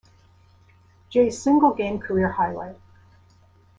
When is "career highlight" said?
1.99-2.77